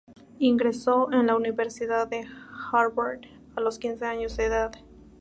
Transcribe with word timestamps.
Ingresó 0.39 1.11
en 1.11 1.27
la 1.27 1.35
Universidad 1.35 2.07
de 2.07 2.25
Harvard 2.73 3.19
a 3.55 3.61
los 3.61 3.77
quince 3.77 4.03
años 4.05 4.35
de 4.35 4.45
edad. 4.45 4.71